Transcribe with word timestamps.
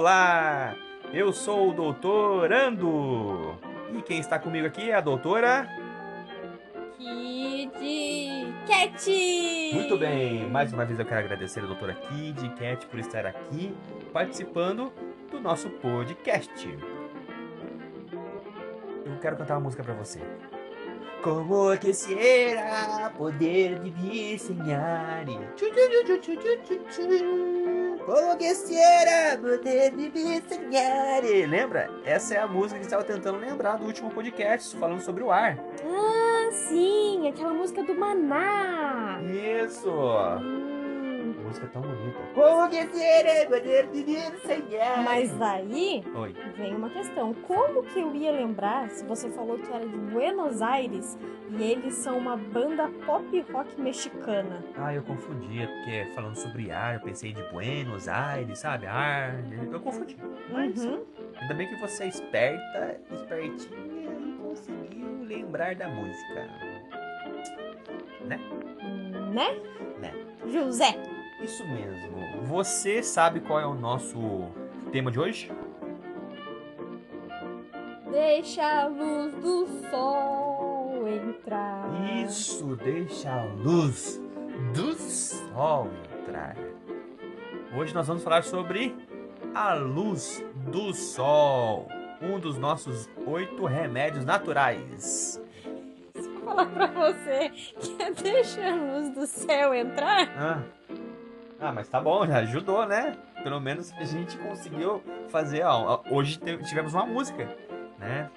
solar. 0.00 0.76
Eu 1.12 1.30
sou 1.30 1.70
o 1.70 1.74
doutor 1.74 2.50
Ando. 2.50 3.54
E 3.94 4.00
quem 4.00 4.18
está 4.18 4.38
comigo 4.38 4.66
aqui 4.66 4.90
é 4.90 4.94
a 4.94 5.00
doutora. 5.02 5.68
Kid 6.96 8.54
Cat! 8.66 9.10
Muito 9.74 9.98
bem, 9.98 10.48
mais 10.48 10.72
uma 10.72 10.86
vez 10.86 10.98
eu 10.98 11.04
quero 11.04 11.20
agradecer 11.20 11.60
a 11.60 11.66
doutora 11.66 11.92
Kid 11.92 12.48
Cat 12.54 12.86
por 12.86 12.98
estar 12.98 13.26
aqui 13.26 13.74
participando 14.10 14.90
do 15.30 15.38
nosso 15.38 15.68
podcast. 15.68 16.78
Eu 19.04 19.18
quero 19.20 19.36
cantar 19.36 19.56
uma 19.56 19.64
música 19.64 19.82
para 19.82 19.92
você. 19.92 20.20
Como 21.22 21.76
quisiera 21.76 23.12
poder 23.18 23.78
vivir 23.80 24.38
sem 24.38 24.72
ar. 24.72 25.26
Como 28.04 28.36
quisiera 28.36 29.38
poder 29.38 29.92
viver 29.94 30.42
sem 30.48 30.76
ar. 30.78 31.22
Lembra? 31.48 31.90
Essa 32.04 32.34
é 32.34 32.38
a 32.38 32.46
música 32.46 32.78
que 32.78 32.86
estava 32.86 33.04
tentando 33.04 33.38
lembrar 33.38 33.76
do 33.76 33.84
último 33.86 34.10
podcast, 34.10 34.76
falando 34.76 35.00
sobre 35.00 35.22
o 35.22 35.30
ar. 35.30 35.58
Ah, 35.84 36.50
sim, 36.68 37.28
aquela 37.28 37.52
música 37.52 37.82
do 37.82 37.94
Maná. 37.94 39.20
Isso! 39.22 39.90
Hum, 39.90 40.69
música 41.50 41.66
tão 41.72 41.82
bonita. 41.82 42.18
Como 42.34 42.68
quisiera 42.68 43.46
poder 43.48 43.86
viver 43.88 44.32
sem 44.46 44.80
ar. 44.80 45.02
Mas 45.02 45.42
aí 45.42 46.02
Oi. 46.14 46.34
vem 46.56 46.76
uma 46.76 46.88
questão. 46.88 47.34
Como 47.34 47.82
que 47.82 47.98
eu 48.00 48.14
ia 48.14 48.30
lembrar 48.30 48.88
se 48.90 49.04
você 49.04 49.28
falou 49.30 49.58
que 49.58 49.70
era 49.72 49.86
de 49.86 49.96
Buenos 49.96 50.62
Aires 50.62 51.18
e 51.50 51.62
eles 51.62 51.94
são 51.94 52.16
uma 52.18 52.36
banda 52.36 52.88
pop 53.04 53.44
rock 53.52 53.80
mexicana? 53.80 54.64
Ah, 54.76 54.94
eu 54.94 55.02
confundia, 55.02 55.66
porque 55.66 56.06
falando 56.14 56.36
sobre 56.36 56.70
ar, 56.70 56.94
eu 56.94 57.00
pensei 57.00 57.32
de 57.32 57.42
Buenos 57.50 58.06
Aires, 58.08 58.58
sabe? 58.60 58.86
Ar. 58.86 59.34
Eu 59.72 59.80
confundi. 59.80 60.16
Mas 60.52 60.84
Uhum. 60.84 61.04
ainda 61.40 61.54
bem 61.54 61.68
que 61.68 61.76
você 61.80 62.04
é 62.04 62.08
esperta, 62.08 63.00
espertinha 63.10 64.12
e 64.12 64.38
conseguiu 64.40 65.24
lembrar 65.24 65.74
da 65.74 65.88
música. 65.88 66.48
Né? 68.24 68.38
Né? 69.32 69.60
Né. 70.00 70.12
José. 70.48 70.94
Isso 71.42 71.66
mesmo. 71.66 72.44
Você 72.46 73.02
sabe 73.02 73.40
qual 73.40 73.58
é 73.60 73.66
o 73.66 73.74
nosso 73.74 74.18
tema 74.92 75.10
de 75.10 75.18
hoje? 75.18 75.50
Deixa 78.10 78.62
a 78.62 78.86
luz 78.88 79.32
do 79.34 79.66
sol 79.90 81.06
entrar. 81.08 81.88
Isso, 82.26 82.76
deixa 82.76 83.30
a 83.30 83.44
luz 83.44 84.20
do 84.74 84.94
sol 84.94 85.88
entrar. 86.20 86.56
Hoje 87.76 87.94
nós 87.94 88.06
vamos 88.08 88.22
falar 88.24 88.42
sobre 88.42 88.94
a 89.54 89.74
luz 89.74 90.44
do 90.70 90.92
sol, 90.92 91.88
um 92.20 92.38
dos 92.40 92.58
nossos 92.58 93.08
oito 93.26 93.64
remédios 93.64 94.24
naturais. 94.24 95.40
Se 96.14 96.28
eu 96.28 96.40
falar 96.44 96.66
pra 96.66 96.86
você 96.88 97.48
que 97.50 98.02
é 98.02 98.10
deixa 98.22 98.60
a 98.72 98.74
luz 98.74 99.10
do 99.10 99.26
céu 99.26 99.72
entrar, 99.72 100.28
Ah, 100.36 100.62
ah 101.60 101.72
mas 101.72 101.88
tá 101.88 102.00
bom, 102.00 102.26
já 102.26 102.38
ajudou, 102.38 102.86
né? 102.86 103.16
Pelo 103.42 103.60
menos 103.60 103.92
a 103.92 104.04
gente 104.04 104.36
conseguiu 104.38 105.02
fazer. 105.28 105.62
Ó, 105.64 106.02
hoje 106.10 106.38
tivemos 106.66 106.94
uma 106.94 107.06
música, 107.06 107.48
né? 107.98 108.30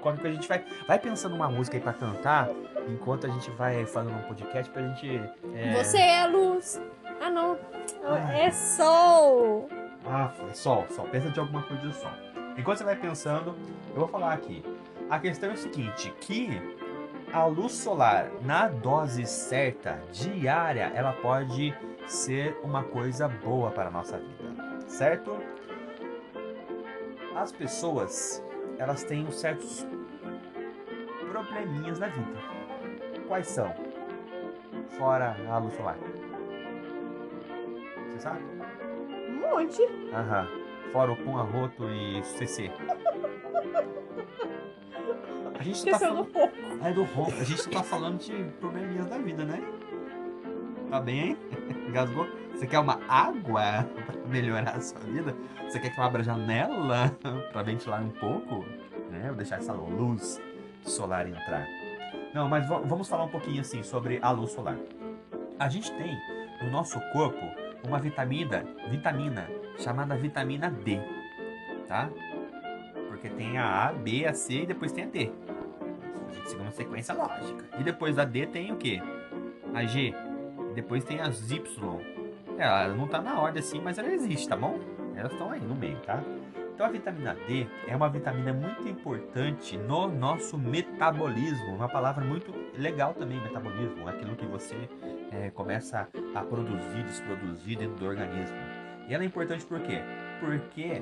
Quando 0.00 0.20
que 0.20 0.26
a 0.26 0.32
gente 0.32 0.46
vai, 0.46 0.64
vai 0.86 0.98
pensando 0.98 1.34
uma 1.34 1.48
música 1.48 1.76
aí 1.76 1.82
pra 1.82 1.92
cantar, 1.92 2.48
enquanto 2.88 3.26
a 3.26 3.30
gente 3.30 3.50
vai 3.52 3.86
fazendo 3.86 4.14
um 4.14 4.22
podcast 4.22 4.70
pra 4.70 4.82
gente. 4.82 5.20
é, 5.54 5.82
você 5.82 5.98
é 5.98 6.26
luz. 6.26 6.80
Ah, 7.20 7.30
não. 7.30 7.56
Ah. 8.04 8.36
É 8.36 8.50
sol. 8.50 9.68
Ah, 10.06 10.28
foi 10.28 10.52
sol, 10.52 10.86
sol. 10.90 11.06
Pensa 11.06 11.30
de 11.30 11.40
alguma 11.40 11.62
coisa 11.62 11.88
de 11.88 11.94
sol. 11.94 12.10
Enquanto 12.56 12.78
você 12.78 12.84
vai 12.84 12.96
pensando, 12.96 13.54
eu 13.94 14.00
vou 14.00 14.08
falar 14.08 14.34
aqui. 14.34 14.62
A 15.08 15.18
questão 15.18 15.50
é 15.50 15.54
o 15.54 15.56
seguinte, 15.56 16.12
que 16.20 16.50
a 17.32 17.46
luz 17.46 17.72
solar 17.72 18.30
na 18.42 18.68
dose 18.68 19.26
certa, 19.26 19.98
diária, 20.12 20.92
ela 20.94 21.12
pode 21.14 21.74
ser 22.06 22.56
uma 22.62 22.82
coisa 22.84 23.28
boa 23.28 23.70
para 23.70 23.88
a 23.88 23.90
nossa 23.90 24.18
vida, 24.18 24.80
certo? 24.86 25.36
As 27.34 27.50
pessoas, 27.52 28.42
elas 28.78 29.02
têm 29.04 29.26
uns 29.26 29.36
certos 29.36 29.86
probleminhas 31.30 31.98
na 31.98 32.06
vida. 32.08 32.38
Quais 33.26 33.48
são? 33.48 33.74
Fora 34.90 35.36
a 35.48 35.58
luz 35.58 35.74
solar. 35.74 35.96
Você 38.08 38.18
sabe? 38.20 38.40
Um 39.28 39.40
monte. 39.40 39.82
Aham. 40.12 40.46
Fora 40.92 41.10
o 41.12 41.16
pum 41.16 41.36
arroto 41.38 41.90
e 41.90 42.22
CC. 42.22 42.70
A 45.58 45.62
gente 45.62 45.84
tá 45.84 45.90
Esqueceu 45.90 46.14
do 46.14 46.24
falando. 46.24 46.26
pouco. 46.32 46.54
É 46.84 46.92
do 46.92 47.02
ronco. 47.04 47.32
A 47.32 47.44
gente 47.44 47.68
tá 47.70 47.82
falando 47.82 48.18
de 48.18 48.44
probleminhas 48.60 49.06
da 49.08 49.18
vida, 49.18 49.44
né? 49.44 49.60
Tá 50.90 51.00
bem, 51.00 51.20
hein? 51.20 51.36
Engasgou? 51.88 52.26
Você 52.52 52.66
quer 52.66 52.78
uma 52.78 53.00
água 53.08 53.84
pra 54.06 54.14
melhorar 54.28 54.76
a 54.76 54.80
sua 54.80 55.00
vida? 55.00 55.34
Você 55.68 55.78
quer 55.80 55.90
que 55.90 55.98
eu 55.98 56.04
abra 56.04 56.20
a 56.20 56.24
janela 56.24 57.10
pra 57.52 57.62
ventilar 57.62 58.00
um 58.02 58.10
pouco? 58.10 58.64
Né? 59.10 59.24
Vou 59.26 59.36
deixar 59.36 59.56
essa 59.58 59.72
luz 59.72 60.40
solar 60.84 61.26
entrar. 61.28 61.66
Não, 62.34 62.48
mas 62.48 62.68
va- 62.68 62.78
vamos 62.80 63.08
falar 63.08 63.24
um 63.24 63.28
pouquinho 63.28 63.60
assim 63.60 63.82
sobre 63.82 64.18
a 64.22 64.30
luz 64.30 64.52
solar. 64.52 64.76
A 65.58 65.68
gente 65.68 65.90
tem 65.92 66.16
no 66.62 66.70
nosso 66.70 67.00
corpo 67.12 67.40
uma 67.86 67.98
vitamina, 67.98 68.64
vitamina 68.88 69.48
chamada 69.78 70.16
vitamina 70.16 70.70
D, 70.70 70.98
tá? 71.88 72.08
Porque 73.08 73.28
tem 73.28 73.56
a 73.58 73.88
A, 73.88 73.92
B, 73.92 74.26
a 74.26 74.32
C 74.34 74.62
e 74.62 74.66
depois 74.66 74.92
tem 74.92 75.04
a 75.04 75.06
D. 75.08 75.30
Uma 76.60 76.70
sequência 76.72 77.14
lógica. 77.14 77.64
E 77.78 77.82
depois 77.82 78.16
da 78.16 78.24
D 78.24 78.46
tem 78.46 78.72
o 78.72 78.76
quê? 78.76 79.00
A 79.74 79.84
G. 79.84 80.14
Depois 80.74 81.04
tem 81.04 81.20
as 81.20 81.50
Y. 81.50 82.00
É, 82.58 82.62
Ela 82.64 82.94
não 82.94 83.06
tá 83.06 83.20
na 83.20 83.40
ordem 83.40 83.60
assim, 83.60 83.80
mas 83.80 83.98
ela 83.98 84.12
existe, 84.12 84.48
tá 84.48 84.56
bom? 84.56 84.78
Elas 85.16 85.32
estão 85.32 85.50
aí 85.50 85.60
no 85.60 85.74
meio, 85.74 85.98
tá? 86.00 86.22
Então 86.74 86.86
a 86.86 86.88
vitamina 86.88 87.36
D 87.46 87.68
é 87.86 87.94
uma 87.94 88.08
vitamina 88.08 88.52
muito 88.52 88.88
importante 88.88 89.76
no 89.78 90.08
nosso 90.08 90.58
metabolismo. 90.58 91.72
Uma 91.72 91.88
palavra 91.88 92.24
muito 92.24 92.52
legal 92.76 93.14
também, 93.14 93.40
metabolismo. 93.40 94.08
Aquilo 94.08 94.34
que 94.34 94.44
você 94.44 94.88
é, 95.30 95.50
começa 95.50 96.08
a 96.34 96.40
produzir, 96.42 97.04
desproduzir 97.04 97.78
dentro 97.78 97.94
do 97.96 98.06
organismo. 98.06 98.56
E 99.08 99.14
ela 99.14 99.22
é 99.22 99.26
importante 99.26 99.64
por 99.64 99.80
quê? 99.80 100.02
Porque 100.40 101.00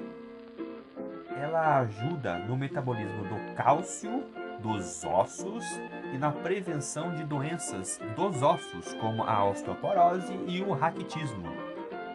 ela 1.41 1.81
ajuda 1.81 2.39
no 2.41 2.57
metabolismo 2.57 3.25
do 3.25 3.55
cálcio, 3.55 4.25
dos 4.61 5.05
ossos 5.05 5.65
e 6.13 6.19
na 6.19 6.31
prevenção 6.31 7.15
de 7.15 7.25
doenças 7.25 8.01
dos 8.15 8.43
ossos, 8.43 8.95
como 8.95 9.23
a 9.23 9.45
osteoporose 9.45 10.39
e 10.47 10.61
o 10.63 10.73
raquitismo. 10.73 11.51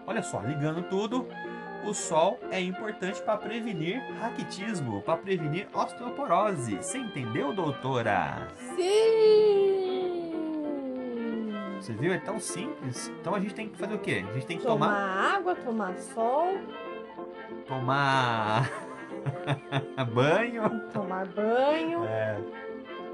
Olha 0.06 0.22
só, 0.24 0.40
ligando 0.42 0.84
tudo, 0.84 1.28
o 1.86 1.94
sol 1.94 2.40
é 2.52 2.62
importante 2.62 3.22
para 3.22 3.38
prevenir 3.38 4.02
raquitismo, 4.20 5.02
para 5.02 5.18
prevenir 5.18 5.68
osteoporose. 5.74 6.78
Você 6.78 6.98
entendeu, 6.98 7.54
doutora? 7.54 8.48
Sim. 8.76 9.78
Você 11.80 11.94
viu? 11.94 12.14
É 12.14 12.18
tão 12.18 12.40
simples. 12.40 13.12
Então 13.20 13.36
a 13.36 13.40
gente 13.40 13.54
tem 13.54 13.70
que 13.70 13.78
fazer 13.78 13.96
o 13.96 14.00
quê? 14.00 14.26
A 14.30 14.34
gente 14.34 14.46
tem 14.46 14.58
que 14.58 14.64
Tomar 14.64 14.88
tomar 14.88 15.36
água, 15.36 15.56
tomar 15.56 15.96
sol, 15.98 16.58
tomar 17.66 18.70
banho 20.14 20.64
tomar 20.92 21.26
banho, 21.28 22.04
é, 22.06 22.40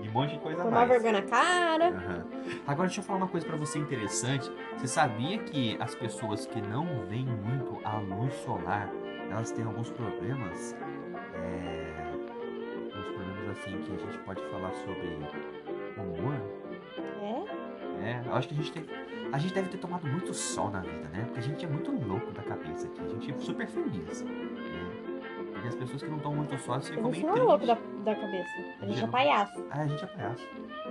e 0.03 0.09
um 0.09 0.11
monte 0.11 0.33
de 0.33 0.39
coisa 0.39 0.63
tomar 0.63 0.85
mais. 0.85 0.89
vergonha 0.89 1.13
na 1.13 1.21
cara. 1.21 1.89
Aham. 1.89 2.25
Agora 2.67 2.88
deixa 2.88 3.00
eu 3.01 3.05
falar 3.05 3.19
uma 3.19 3.27
coisa 3.27 3.47
pra 3.47 3.55
você 3.55 3.79
interessante. 3.79 4.51
Você 4.77 4.88
sabia 4.88 5.38
que 5.39 5.77
as 5.79 5.95
pessoas 5.95 6.45
que 6.45 6.61
não 6.61 7.05
veem 7.07 7.25
muito 7.25 7.79
a 7.85 7.97
luz 7.97 8.33
solar, 8.35 8.89
elas 9.31 9.51
têm 9.51 9.63
alguns 9.65 9.89
problemas? 9.89 10.75
É, 11.35 12.11
uns 12.85 13.07
problemas 13.07 13.50
assim 13.57 13.77
que 13.81 13.94
a 13.94 13.97
gente 13.97 14.17
pode 14.19 14.41
falar 14.50 14.73
sobre 14.73 15.07
humor? 15.97 16.35
É? 17.21 17.63
É, 18.03 18.21
eu 18.25 18.35
acho 18.35 18.50
que 18.50 18.53
a 18.53 18.57
gente 18.57 18.71
tem. 18.71 18.85
A 19.31 19.38
gente 19.38 19.53
deve 19.53 19.69
ter 19.69 19.77
tomado 19.77 20.05
muito 20.05 20.33
sol 20.33 20.69
na 20.69 20.81
vida, 20.81 21.07
né? 21.11 21.23
Porque 21.25 21.39
a 21.39 21.44
gente 21.44 21.65
é 21.65 21.67
muito 21.67 21.91
louco 21.91 22.31
da 22.31 22.44
cabeça 22.44 22.88
aqui. 22.88 23.01
A 23.01 23.07
gente 23.07 23.31
é 23.31 23.38
super 23.38 23.67
feliz. 23.67 24.23
Porque 25.63 25.68
as 25.69 25.75
pessoas 25.75 26.04
que 26.04 26.10
não 26.10 26.19
tomam 26.19 26.39
muito 26.39 26.54
A 26.56 26.57
ficam 26.81 27.13
gente 27.13 27.25
meio 27.25 27.27
não 27.27 27.36
é 27.36 27.48
louco 27.48 27.65
da, 27.65 27.77
da 28.04 28.15
cabeça. 28.15 28.51
A 28.81 28.86
gente 28.86 29.00
é 29.00 29.01
Não. 29.04 29.10
palhaço. 29.10 29.65
Ah, 29.71 29.80
a 29.81 29.88
gente 29.88 30.04
é 30.04 30.07
palhaço. 30.07 30.48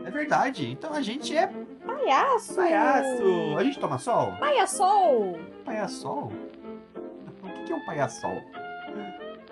É 0.06 0.10
verdade. 0.10 0.70
Então 0.70 0.92
a 0.94 1.02
gente 1.02 1.36
é 1.36 1.46
Palhaço! 1.84 2.54
palhaço. 2.56 3.58
A 3.58 3.64
gente 3.64 3.78
toma 3.78 3.98
sol? 3.98 4.32
Palhaçol! 4.38 5.38
Palhaçol? 5.62 6.32
O 7.42 7.48
que 7.50 7.64
que 7.64 7.72
é 7.72 7.76
um 7.76 7.84
palhaçol? 7.84 8.42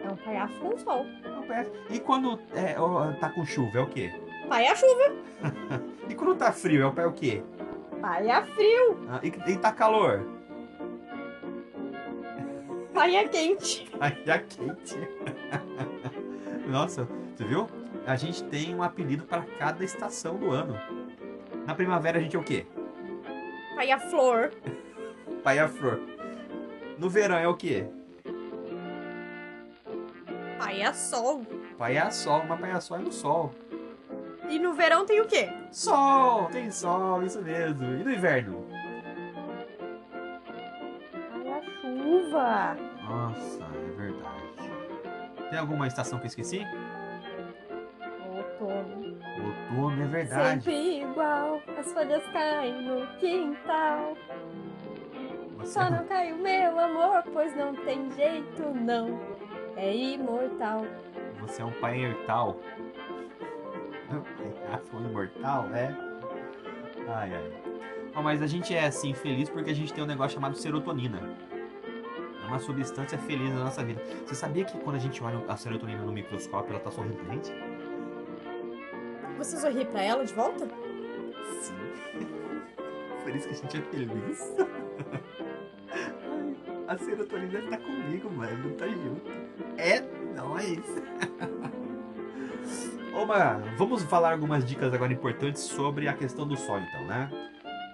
É 0.03 0.09
um 0.11 0.17
palhaço 0.17 0.55
com 0.59 0.79
sol. 0.79 1.05
É 1.23 1.29
um 1.39 1.47
palhaço. 1.47 1.71
E 1.91 2.01
quando 2.01 2.41
é, 2.55 2.81
ó, 2.81 3.13
tá 3.13 3.29
com 3.29 3.45
chuva, 3.45 3.79
é 3.79 3.83
o 3.83 3.87
quê? 3.89 4.11
Paia 4.49 4.75
chuva, 4.75 5.13
E 6.09 6.15
quando 6.15 6.35
tá 6.37 6.51
frio, 6.51 6.83
é 6.83 6.87
o, 6.89 7.01
é 7.01 7.07
o 7.07 7.13
quê? 7.13 7.43
paia 8.01 8.43
frio, 8.43 8.99
Ah, 9.11 9.21
e, 9.23 9.29
e 9.53 9.57
tá 9.59 9.71
calor? 9.71 10.27
Praia 13.01 13.27
quente. 13.27 13.91
Praia 13.97 14.45
quente. 14.47 14.99
Nossa, 16.69 17.09
você 17.35 17.45
viu? 17.47 17.67
A 18.07 18.15
gente 18.15 18.45
tem 18.45 18.75
um 18.75 18.83
apelido 18.83 19.25
para 19.25 19.41
cada 19.59 19.83
estação 19.83 20.37
do 20.37 20.51
ano. 20.51 20.79
Na 21.67 21.75
primavera 21.75 22.19
a 22.19 22.21
gente 22.21 22.37
é 22.37 22.39
o 22.39 22.45
quê? 22.45 22.67
Praia 23.73 23.99
flor. 23.99 24.53
Praia 25.43 25.67
flor. 25.67 25.99
No 26.99 27.09
verão 27.09 27.39
é 27.39 27.49
o 27.49 27.57
quê? 27.57 27.87
Praia 30.59 30.93
sol. 30.93 31.47
Praia 31.79 32.11
sol, 32.11 32.45
mas 32.47 32.61
praia 32.61 32.83
sol 32.83 32.99
é 32.99 33.01
no 33.01 33.13
sol. 33.13 33.55
E 34.47 34.59
no 34.59 34.75
verão 34.75 35.07
tem 35.07 35.23
o 35.23 35.27
quê? 35.27 35.49
Sol, 35.73 36.51
tem 36.51 36.71
sol, 36.71 37.23
isso 37.23 37.41
mesmo. 37.41 37.83
E 37.83 38.05
no 38.05 38.13
inverno? 38.13 38.67
Praia 41.33 41.63
chuva. 41.81 42.90
Nossa, 43.11 43.65
é 43.65 43.91
verdade. 43.97 45.51
Tem 45.51 45.59
alguma 45.59 45.89
estação 45.89 46.19
que 46.21 46.27
eu 46.27 46.29
esqueci? 46.29 46.65
Outono. 48.29 49.19
Outono, 49.75 50.03
é 50.03 50.07
verdade. 50.07 50.65
Sempre 50.65 51.01
igual, 51.03 51.61
as 51.77 51.93
folhas 51.93 52.25
caem 52.29 52.83
no 52.83 53.07
quintal. 53.19 54.17
Você 55.59 55.73
Só 55.73 55.91
não 55.91 56.07
cai 56.07 56.33
o 56.33 56.39
meu 56.39 56.79
amor, 56.79 57.25
pois 57.33 57.55
não 57.57 57.75
tem 57.75 58.11
jeito 58.13 58.63
não. 58.75 59.21
É 59.77 59.95
imortal. 59.95 60.87
Você 61.41 61.63
é 61.63 61.65
um 61.65 61.73
pai 61.73 62.05
imortal. 62.05 62.61
Foi 64.85 65.01
imortal, 65.01 65.69
é? 65.75 65.97
Ai, 67.09 67.35
ai. 67.35 67.53
Ó, 68.15 68.23
mas 68.23 68.41
a 68.41 68.47
gente 68.47 68.75
é 68.75 68.87
assim 68.87 69.13
feliz 69.15 69.49
porque 69.49 69.71
a 69.71 69.75
gente 69.75 69.93
tem 69.93 70.05
um 70.05 70.07
negócio 70.07 70.35
chamado 70.35 70.57
serotonina. 70.57 71.21
Uma 72.51 72.59
substância 72.59 73.17
feliz 73.17 73.49
na 73.55 73.63
nossa 73.63 73.85
vida. 73.85 74.03
Você 74.27 74.35
sabia 74.35 74.65
que 74.65 74.77
quando 74.81 74.97
a 74.97 74.99
gente 74.99 75.23
olha 75.23 75.41
a 75.47 75.57
serotonina 75.57 76.03
no 76.03 76.11
microscópio, 76.11 76.73
ela 76.73 76.81
tá 76.81 76.91
sorrindo 76.91 77.15
pra 77.15 77.33
gente? 77.33 77.53
Você 79.39 79.57
sorri 79.57 79.85
pra 79.85 80.03
ela 80.03 80.25
de 80.25 80.35
volta? 80.35 80.67
Sim. 81.63 81.77
Por 83.23 83.37
isso 83.37 83.47
que 83.47 83.55
a 83.55 83.57
gente 83.57 83.77
é 83.77 83.83
feliz. 83.83 84.57
A 86.89 86.99
serotonina 86.99 87.63
tá 87.71 87.79
comigo, 87.79 88.29
mano. 88.29 88.73
Tá 88.73 88.89
junto. 88.89 89.31
É 89.79 90.01
nóis. 90.35 90.83
Oma, 93.15 93.63
vamos 93.79 94.03
falar 94.03 94.33
algumas 94.33 94.65
dicas 94.65 94.93
agora 94.93 95.13
importantes 95.13 95.63
sobre 95.63 96.09
a 96.09 96.15
questão 96.15 96.49
do 96.49 96.57
sol, 96.57 96.81
então, 96.81 97.07
né? 97.07 97.31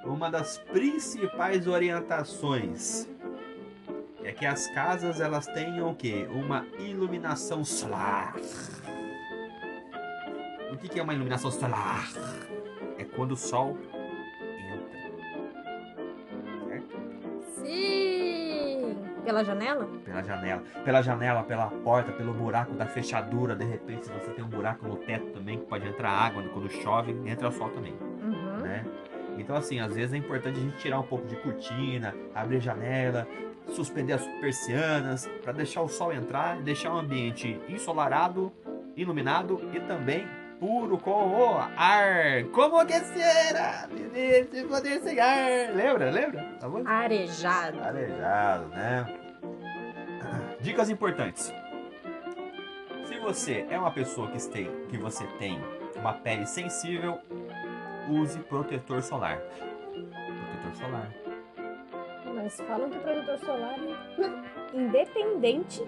Uma 0.07 0.31
das 0.31 0.57
principais 0.57 1.67
orientações 1.67 3.07
é 4.27 4.33
que 4.33 4.45
as 4.45 4.67
casas 4.69 5.21
elas 5.21 5.47
tenham 5.47 5.89
o 5.89 5.95
quê? 5.95 6.27
Uma 6.29 6.67
iluminação 6.81 7.65
solar. 7.65 8.35
O 10.73 10.77
que 10.77 10.89
que 10.89 10.99
é 10.99 11.03
uma 11.03 11.15
iluminação 11.15 11.49
solar? 11.49 12.09
É 12.99 13.05
quando 13.05 13.33
o 13.33 13.37
sol 13.37 13.79
entra. 14.59 14.99
Certo? 16.67 16.99
Sim! 17.55 18.97
Pela 19.25 19.45
janela? 19.45 19.89
Pela 20.05 20.23
janela. 20.25 20.63
Pela 20.85 21.03
janela, 21.03 21.43
pela 21.45 21.67
porta, 21.69 22.11
pelo 22.11 22.35
buraco 22.35 22.75
da 22.75 22.87
fechadura. 22.87 23.55
De 23.55 23.65
repente, 23.65 24.07
se 24.07 24.13
você 24.13 24.33
tem 24.33 24.45
um 24.45 24.49
buraco 24.49 24.89
no 24.89 24.97
teto 24.97 25.31
também, 25.31 25.61
que 25.61 25.67
pode 25.67 25.87
entrar 25.87 26.11
água 26.11 26.43
quando 26.53 26.69
chove, 26.69 27.13
entra 27.27 27.49
o 27.49 27.53
sol 27.53 27.71
também? 27.71 27.97
Então, 29.39 29.57
assim, 29.57 29.81
às 29.81 29.95
vezes 29.95 30.13
é 30.13 30.17
importante 30.17 30.59
a 30.59 30.63
gente 30.63 30.77
tirar 30.79 31.01
um 31.01 31.03
pouco 31.03 31.27
de 31.27 31.37
cortina, 31.37 32.15
abrir 32.35 32.57
a 32.57 32.61
janela, 32.61 33.29
suspender 33.69 34.15
as 34.15 34.27
persianas, 34.41 35.29
para 35.43 35.53
deixar 35.53 35.83
o 35.83 35.89
sol 35.89 36.13
entrar 36.13 36.61
deixar 36.63 36.95
o 36.95 36.99
ambiente 36.99 37.61
ensolarado, 37.69 38.53
iluminado 38.97 39.61
e 39.75 39.81
também 39.81 40.27
puro 40.59 40.99
com 40.99 41.11
o 41.11 41.57
ar. 41.77 42.45
Como 42.53 42.79
aquecer 42.79 43.55
viver 43.91 44.49
sem 44.51 44.67
poder 44.67 45.01
sem 45.01 45.21
ar. 45.21 45.75
Lembra? 45.75 46.11
Lembra? 46.11 46.43
Tá 46.61 46.69
bom? 46.69 46.83
Arejado. 46.87 47.81
Arejado, 47.83 48.69
né? 48.69 49.07
Dicas 50.61 50.89
importantes. 50.89 51.53
Se 53.07 53.19
você 53.21 53.67
é 53.71 53.79
uma 53.79 53.91
pessoa 53.91 54.31
que 54.31 54.49
tem, 54.49 54.71
que 54.89 54.97
você 54.97 55.25
tem 55.39 55.59
uma 55.97 56.13
pele 56.13 56.47
sensível, 56.47 57.19
use 58.11 58.39
protetor 58.41 59.03
solar. 59.03 59.39
Protetor 59.41 60.75
solar. 60.75 61.13
Mas 62.35 62.61
falam 62.61 62.91
que 62.91 62.99
o 62.99 63.01
protetor 63.01 63.39
solar, 63.39 63.77
independente 64.75 65.85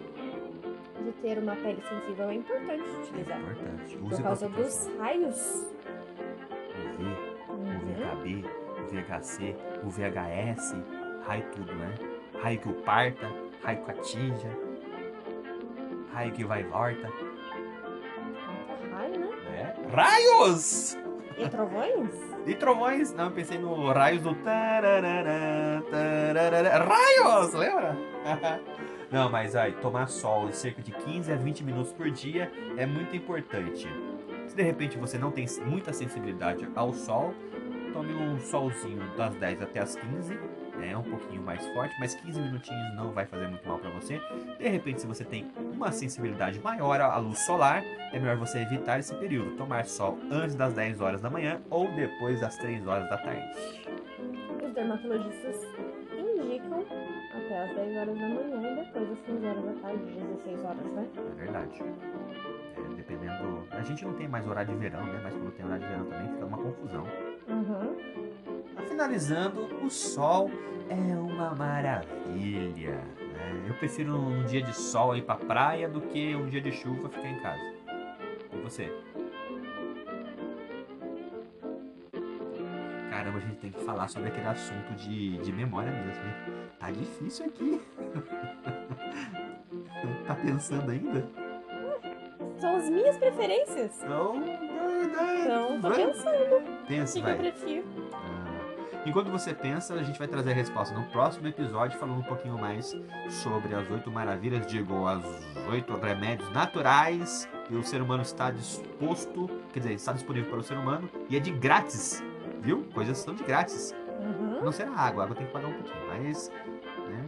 de 1.05 1.12
ter 1.23 1.38
uma 1.38 1.55
pele 1.56 1.81
sensível, 1.88 2.29
é 2.31 2.35
importante 2.35 2.82
É 2.85 2.99
utilizar. 3.00 3.41
importante. 3.41 3.97
Por 3.97 4.12
Use 4.12 4.23
causa 4.23 4.49
protetor 4.49 4.65
dos 4.65 4.99
raios. 4.99 5.67
UV, 6.79 7.05
o 7.49 7.53
Uhum. 7.53 7.79
VHB, 7.81 8.44
o 8.81 8.87
VHC, 8.88 9.56
o 9.85 9.88
VHS, 9.91 10.75
raio 11.26 11.44
tudo, 11.53 11.73
né? 11.75 11.94
Raio 12.43 12.59
que 12.61 12.69
o 12.69 12.75
parta, 12.82 13.26
raio 13.62 13.85
que 13.85 13.91
atinja, 13.91 14.49
raio 16.12 16.32
que 16.32 16.44
vai 16.44 16.61
e 16.61 16.64
volta. 16.64 17.09
Raio, 18.93 19.19
né? 19.21 19.37
né? 19.50 19.75
Raios! 19.93 20.97
E 21.38 21.49
trovões? 21.49 22.11
E 22.46 22.55
trovões? 22.55 23.14
Não, 23.14 23.26
eu 23.26 23.31
pensei 23.31 23.58
no 23.58 23.93
raios 23.93 24.23
do. 24.23 24.35
tararara, 24.35 25.82
tararara. 25.90 26.85
Raios! 26.85 27.55
Lembra? 27.55 27.96
Não, 29.11 29.31
mas 29.31 29.56
aí, 29.56 29.73
tomar 29.73 30.06
sol 30.08 30.52
cerca 30.52 30.82
de 30.82 30.93
15 30.93 31.32
a 31.32 31.37
20 31.37 31.64
minutos 31.64 31.93
por 31.93 32.11
dia 32.11 32.52
é 32.76 32.85
muito 32.85 33.17
importante. 33.17 33.88
Se 34.46 34.55
de 34.55 34.62
repente 34.62 34.99
você 34.99 35.17
não 35.17 35.31
tem 35.31 35.46
muita 35.64 35.94
sensibilidade 35.94 36.69
ao 36.75 36.93
sol, 36.93 37.32
tome 37.94 38.12
um 38.12 38.38
solzinho 38.38 39.02
das 39.17 39.35
10 39.37 39.62
até 39.62 39.81
as 39.81 39.96
15, 39.96 40.38
é 40.82 40.96
um 40.96 41.02
pouquinho 41.02 41.43
mais 41.43 41.67
forte, 41.69 41.94
mas 41.99 42.14
15 42.17 42.38
minutinhos 42.38 42.94
não 42.96 43.11
vai 43.11 43.25
fazer 43.25 43.49
muito 43.49 43.67
mal 43.67 43.77
você. 44.00 44.21
De 44.59 44.69
repente, 44.69 45.00
se 45.00 45.06
você 45.06 45.25
tem 45.25 45.47
uma 45.73 45.93
sensibilidade 45.93 46.61
maior 46.61 47.00
à 47.00 47.17
luz 47.19 47.39
solar, 47.41 47.83
é 48.12 48.19
melhor 48.19 48.37
você 48.37 48.61
evitar 48.61 48.99
esse 48.99 49.15
período, 49.15 49.56
tomar 49.56 49.85
sol 49.85 50.19
antes 50.31 50.55
das 50.55 50.73
10 50.75 51.00
horas 51.00 51.21
da 51.21 51.31
manhã 51.31 51.61
ou 51.71 51.90
depois 51.93 52.40
das 52.40 52.57
3 52.59 52.87
horas 52.87 53.09
da 53.09 53.19
tarde. 53.19 53.49
Os 54.64 54.73
dermatologistas 54.75 55.57
indicam 56.12 56.85
até 57.35 57.64
as 57.64 57.75
10 57.75 57.97
horas 57.97 58.14
da 58.19 58.28
manhã 58.28 58.73
e 58.73 58.85
depois 58.85 59.09
das 59.09 59.21
15 59.21 59.47
horas 59.47 59.64
da 59.64 59.73
tarde, 59.81 60.05
16 60.05 60.64
horas, 60.64 60.93
né? 60.93 61.09
É 61.17 61.40
verdade. 61.40 61.83
É, 62.76 62.95
dependendo. 62.97 63.67
A 63.71 63.83
gente 63.83 64.05
não 64.05 64.14
tem 64.14 64.28
mais 64.28 64.47
horário 64.47 64.73
de 64.73 64.81
verão, 64.81 65.05
né? 65.05 65.21
Mas 65.23 65.35
quando 65.35 65.52
tem 65.52 65.67
horário 65.67 65.85
de 65.85 65.90
verão 65.90 66.05
também 66.07 66.28
fica 66.28 66.47
uma 66.47 66.59
confusão. 66.59 67.05
Uhum. 67.49 67.97
Tá 68.75 68.83
Finalizando, 68.83 69.85
o 69.85 69.90
sol 69.90 70.50
é 70.88 71.17
uma 71.19 71.55
maravilha. 71.55 72.99
Eu 73.67 73.75
prefiro 73.75 74.14
um 74.17 74.45
dia 74.45 74.62
de 74.62 74.75
sol 74.75 75.17
ir 75.17 75.23
pra 75.23 75.37
praia 75.37 75.88
do 75.88 76.00
que 76.00 76.35
um 76.35 76.49
dia 76.49 76.61
de 76.61 76.73
chuva 76.73 77.09
ficar 77.09 77.28
em 77.28 77.40
casa. 77.40 77.62
E 78.52 78.57
você? 78.62 78.93
Caramba, 83.11 83.38
a 83.38 83.40
gente 83.40 83.57
tem 83.57 83.71
que 83.71 83.81
falar 83.85 84.09
sobre 84.09 84.28
aquele 84.28 84.47
assunto 84.47 84.95
de, 84.95 85.38
de 85.38 85.52
memória 85.52 85.90
mesmo. 85.90 86.23
hein? 86.25 86.69
Tá 86.78 86.90
difícil 86.90 87.47
aqui. 87.47 87.81
tá 90.26 90.35
pensando 90.35 90.90
ainda? 90.90 91.26
São 92.59 92.76
as 92.76 92.88
minhas 92.90 93.17
preferências. 93.19 94.02
Então, 94.02 94.37
Então, 94.43 95.81
tô 95.81 95.88
vai. 95.88 96.07
pensando 96.07 96.57
o 96.57 96.87
Pensa, 96.87 97.14
que, 97.14 97.23
que 97.25 97.31
eu 97.31 97.37
vai. 97.37 97.50
prefiro. 97.50 97.87
Enquanto 99.09 99.31
você 99.31 99.55
pensa, 99.55 99.95
a 99.95 100.03
gente 100.03 100.19
vai 100.19 100.29
trazer 100.29 100.50
a 100.50 100.55
resposta 100.55 100.95
no 100.95 101.03
próximo 101.07 101.49
episódio, 101.49 101.99
falando 101.99 102.19
um 102.19 102.23
pouquinho 102.23 102.59
mais 102.59 102.95
sobre 103.31 103.75
as 103.75 103.91
oito 103.91 104.11
maravilhas, 104.11 104.67
digo, 104.67 105.07
as 105.07 105.25
oito 105.71 105.95
remédios 105.97 106.53
naturais 106.53 107.49
que 107.67 107.75
o 107.75 107.83
ser 107.83 108.03
humano 108.03 108.23
está 108.23 108.50
disposto, 108.50 109.49
quer 109.73 109.81
dizer, 109.81 109.95
está 109.95 110.12
disponível 110.12 110.50
para 110.50 110.59
o 110.59 110.62
ser 110.62 110.77
humano 110.77 111.09
e 111.31 111.38
é 111.38 111.41
de 111.41 111.50
grátis, 111.50 112.23
viu? 112.61 112.85
Coisas 112.93 113.17
são 113.17 113.35
de 113.35 113.43
grátis. 113.45 113.95
Uhum. 114.21 114.62
Não 114.62 114.73
será 114.73 114.91
água, 114.91 115.25
água 115.25 115.35
tem 115.35 115.47
que 115.47 115.53
pagar 115.55 115.69
um 115.69 115.73
pouquinho, 115.73 116.07
mas 116.09 116.53
né, 117.09 117.27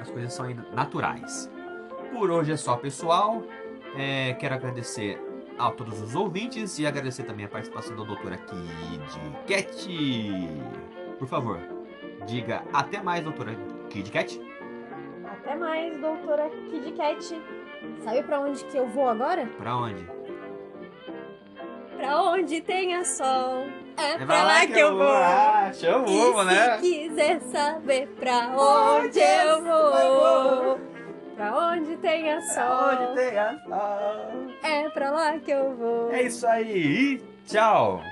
as 0.00 0.10
coisas 0.10 0.32
são 0.32 0.48
naturais. 0.72 1.50
Por 2.14 2.30
hoje 2.30 2.52
é 2.52 2.56
só, 2.56 2.78
pessoal. 2.78 3.42
É, 3.94 4.32
quero 4.34 4.54
agradecer 4.54 5.20
a 5.58 5.70
todos 5.70 6.00
os 6.00 6.14
ouvintes 6.14 6.78
e 6.78 6.86
agradecer 6.86 7.24
também 7.24 7.44
a 7.44 7.48
participação 7.48 7.96
da 7.96 8.04
doutora 8.04 8.36
Kid 8.36 8.62
Cat. 9.46 9.88
Por 11.18 11.26
favor, 11.26 11.58
diga 12.26 12.62
até 12.72 13.02
mais, 13.02 13.24
doutora 13.24 13.56
Kid 13.90 14.10
Cat. 14.10 14.40
Até 15.24 15.56
mais, 15.56 16.00
doutora 16.00 16.48
Kid 16.70 16.92
Cat. 16.92 17.42
Sabe 18.04 18.22
pra 18.22 18.40
onde 18.40 18.64
que 18.64 18.76
eu 18.76 18.86
vou 18.88 19.08
agora? 19.08 19.46
Pra 19.58 19.76
onde? 19.76 20.06
Pra 21.96 22.22
onde 22.22 22.60
tenha 22.60 23.04
sol. 23.04 23.66
É, 23.96 24.24
pra 24.24 24.44
lá 24.44 24.66
que 24.66 24.78
eu 24.78 24.96
vou. 24.96 25.08
Ah, 25.08 25.72
chamou, 25.72 26.42
e 26.42 26.46
né? 26.46 26.76
se 26.76 26.82
quiser 26.82 27.40
saber 27.40 28.06
pra 28.10 28.54
onde 28.56 29.18
eu 29.18 29.62
vou, 29.62 30.78
Pra 31.38 31.56
onde 31.70 31.96
tenha 31.98 32.40
sol. 32.40 32.64
Pra 32.64 32.98
onde 33.06 33.14
sol. 33.14 33.60
É 34.64 34.88
pra 34.90 35.10
lá 35.12 35.38
que 35.38 35.52
eu 35.52 35.72
vou. 35.76 36.12
É 36.12 36.22
isso 36.22 36.44
aí. 36.44 36.66
E 37.14 37.22
tchau. 37.46 38.02